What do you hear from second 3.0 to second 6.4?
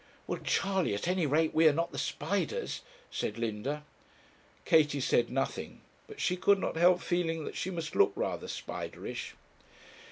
said Linda. Katie said nothing, but she